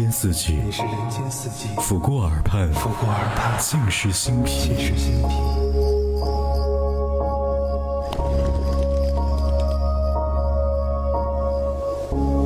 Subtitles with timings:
[0.00, 5.34] 间四季，你是人间四季，抚过耳畔，抚过耳畔，尽是心脾，尽是心脾。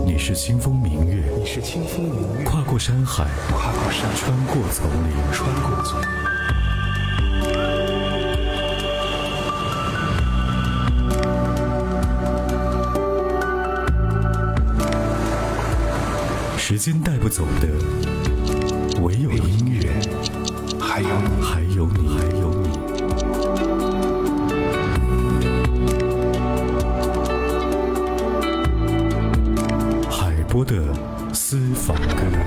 [0.06, 6.31] 你是清风明月，你是清风明月，跨过山海，跨过山，穿过丛林，穿过丛林。
[16.72, 17.68] 时间带不走的，
[19.02, 19.92] 唯有音乐，
[20.80, 22.70] 还有你，还有你，还有你。
[30.10, 30.82] 海波的
[31.34, 32.41] 私房歌。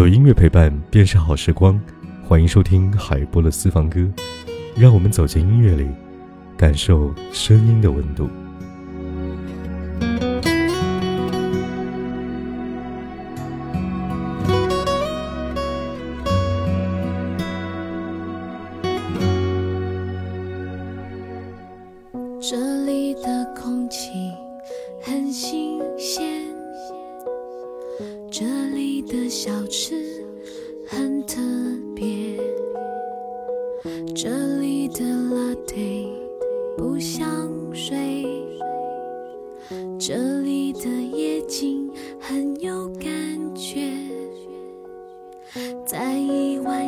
[0.00, 1.78] 有音乐陪伴便是好时光，
[2.26, 4.00] 欢迎收听海波的私房歌，
[4.74, 5.86] 让我们走进音乐里，
[6.56, 8.26] 感受声音的温度。
[36.76, 38.24] 不想睡，
[39.98, 43.10] 这里的夜景很有感
[43.54, 43.90] 觉，
[45.86, 46.79] 在一万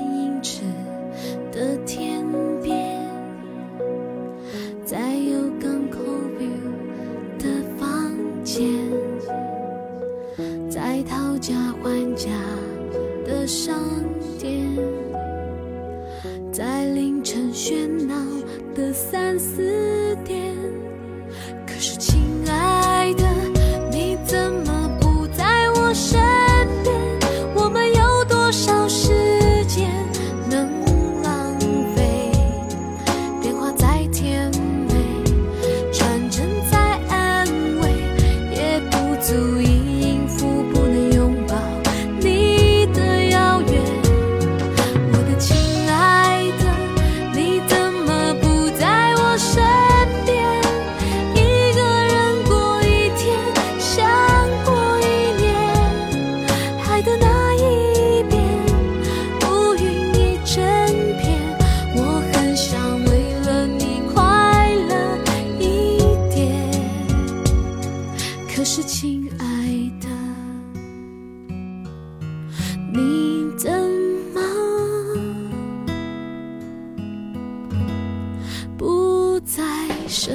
[80.13, 80.31] 身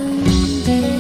[0.65, 0.96] 边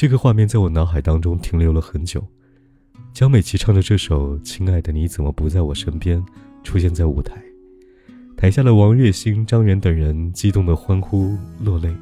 [0.00, 2.26] 这个画面在我脑海当中停留了很久。
[3.12, 6.18] 江美琪唱着这首《亲爱的你怎么不在我身边》，
[6.64, 7.38] 出现在舞台，
[8.34, 11.94] 台下的王栎鑫、张远等人激动的欢呼落泪。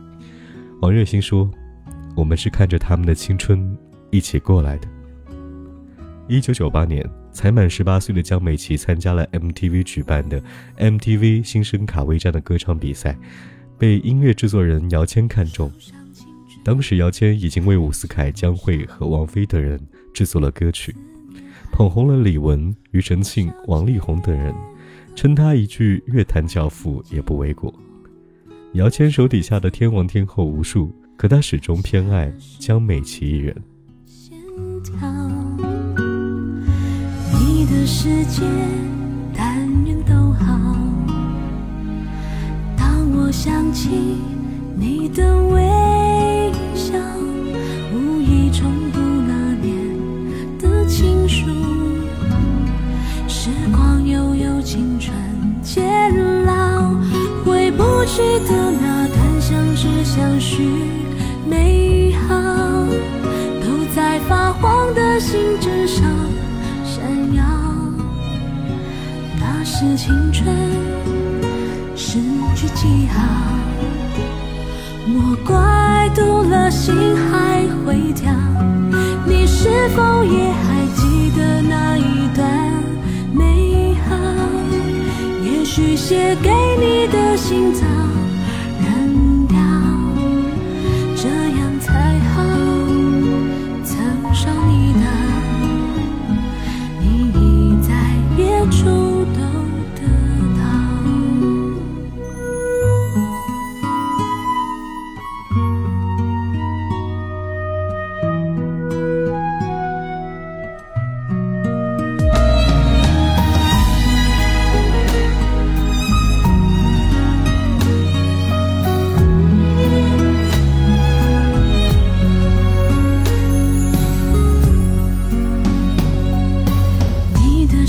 [0.81, 1.51] 王栎鑫说
[2.15, 3.77] ：“我们是看着他们的青春
[4.13, 4.87] 一起过来的。”
[6.29, 10.41] 一九九八年，才满十八岁的江美琪参加了 MTV 举办的
[10.77, 13.19] MTV 新生卡位战的歌唱比赛，
[13.77, 15.69] 被音乐制作人姚谦看中。
[16.69, 19.81] 当时，姚谦已经为伍思凯、江蕙和王菲等人
[20.13, 20.95] 制作了歌曲，
[21.73, 24.55] 捧红了李玟、庾澄庆、王力宏等人，
[25.17, 27.73] 称他一句乐坛教父也不为过。
[28.75, 33.57] 姚谦手底下的天王天后无数，可他始终偏爱江美琪一人。
[37.41, 38.43] 你的世界
[85.79, 87.98] 许写给你的信早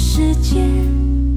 [0.09, 1.28] 时间。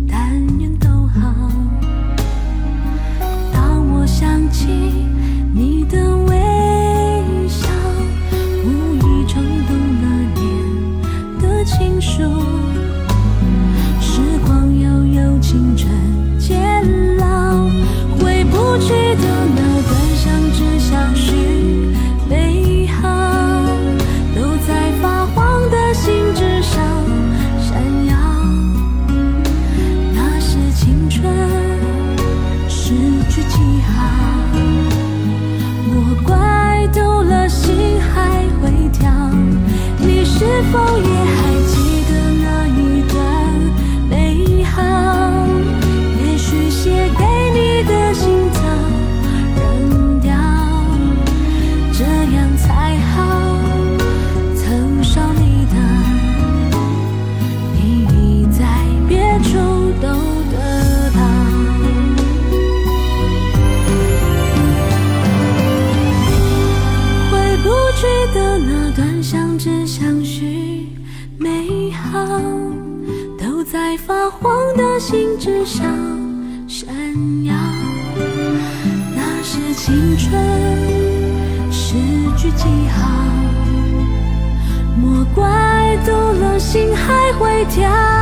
[87.64, 88.21] 还会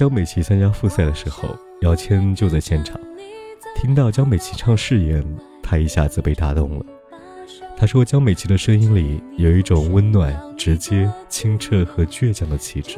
[0.00, 2.98] 江美琪参加复赛的时候，姚谦就在现场。
[3.76, 5.22] 听到江美琪唱《誓言》，
[5.62, 6.86] 他一下子被打动了。
[7.76, 12.96] 他说，江美琪的声音里有一种温暖、直接、清澈和倔强的气质。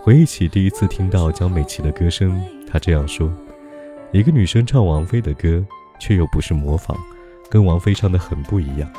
[0.00, 3.30] 回忆起第一次听到江美琪的歌声，他这样说
[4.10, 5.62] ：“一个女生唱王菲的歌，
[6.00, 6.96] 却又不是模仿，
[7.50, 8.90] 跟王菲唱的很不一样。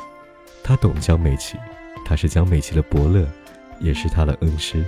[0.62, 1.58] 她懂江美琪，
[2.04, 3.26] 她是江美琪的伯乐，
[3.80, 4.84] 也是她的恩师。”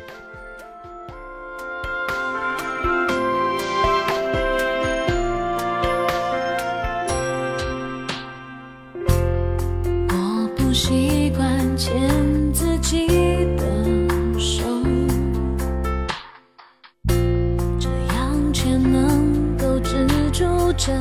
[20.84, 20.92] 战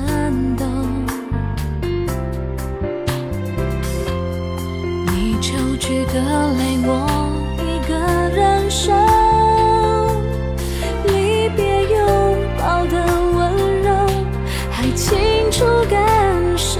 [0.57, 0.63] 斗
[5.07, 6.21] 你抽去的
[6.53, 6.87] 泪，我
[7.57, 7.95] 一个
[8.29, 8.93] 人受，
[11.07, 11.97] 离别拥
[12.59, 12.93] 抱的
[13.33, 13.89] 温柔，
[14.69, 15.17] 还清
[15.49, 15.97] 楚感
[16.55, 16.79] 受。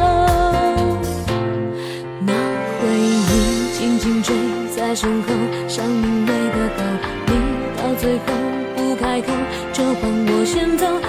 [2.24, 2.32] 那
[2.78, 4.36] 回忆紧紧追
[4.76, 5.34] 在身后，
[5.68, 6.84] 像明媚的豆，
[7.26, 7.34] 你
[7.76, 8.26] 到最后
[8.76, 9.34] 不开口，
[9.74, 11.01] 就帮我先走。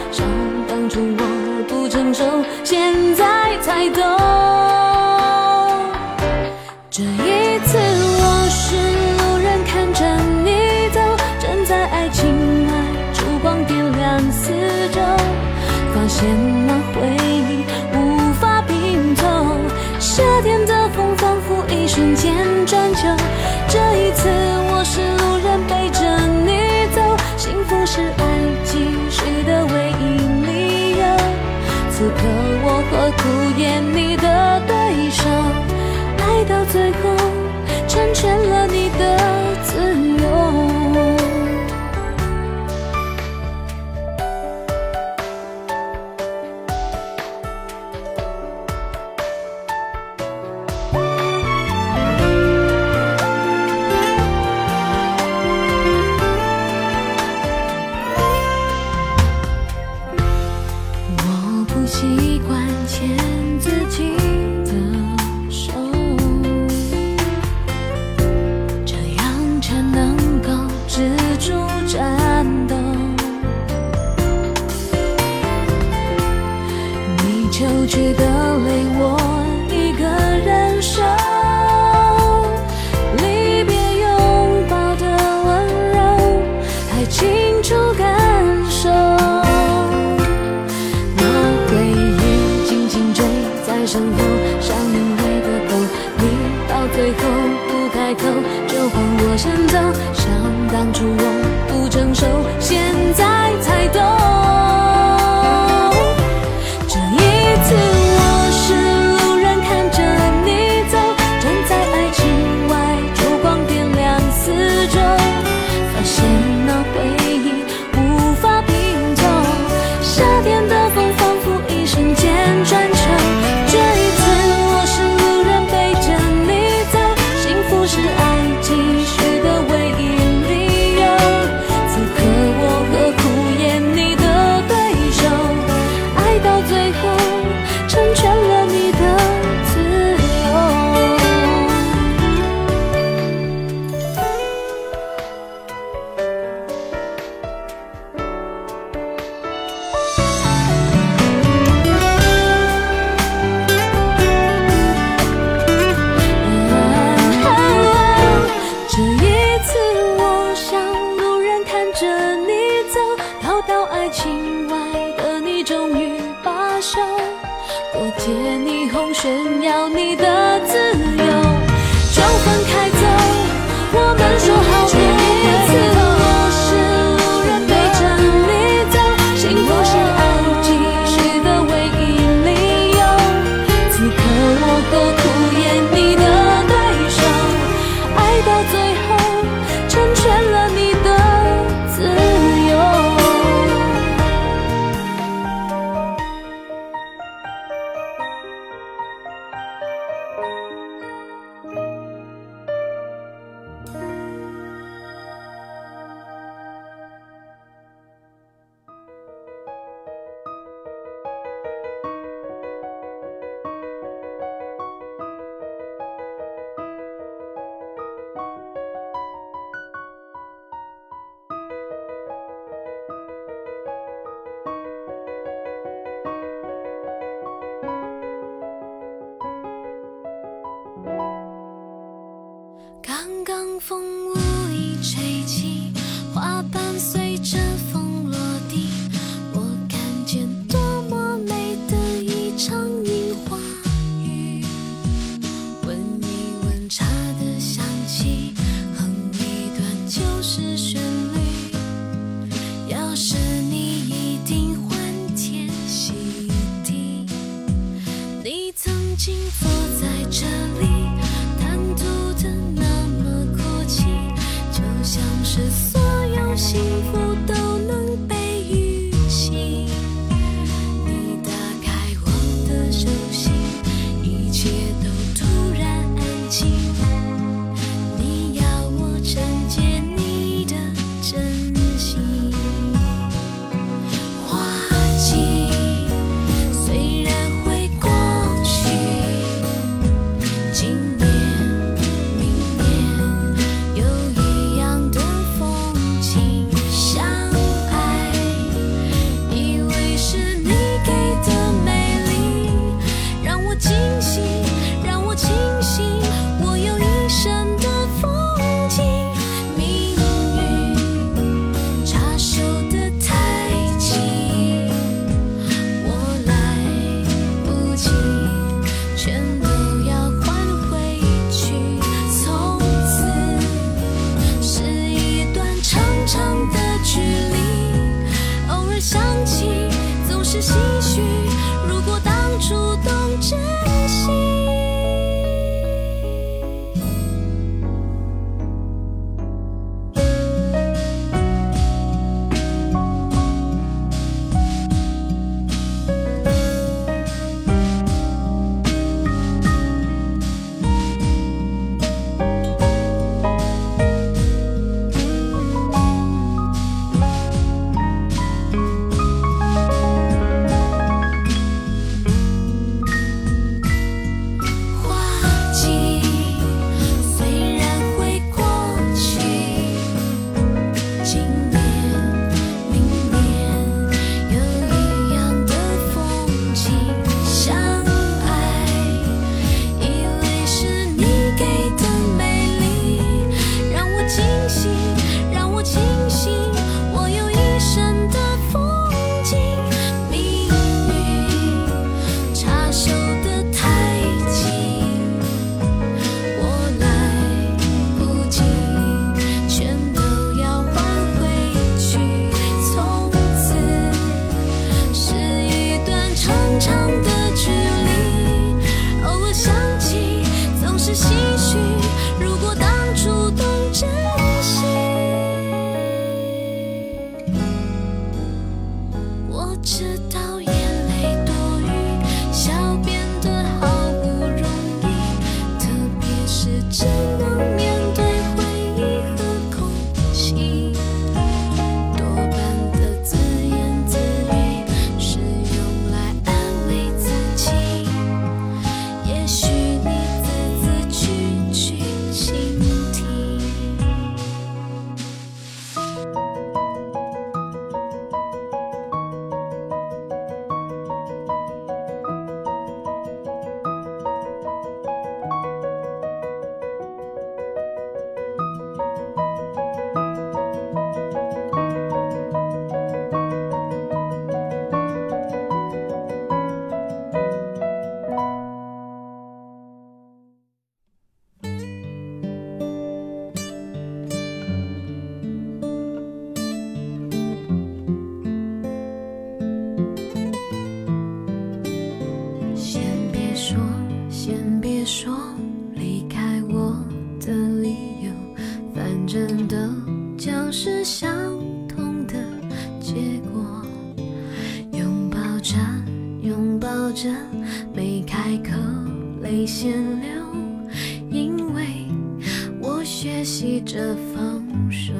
[503.32, 505.14] 学习着放手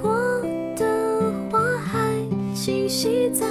[0.00, 0.12] 过
[0.76, 1.98] 的花海
[2.54, 3.46] 清晰在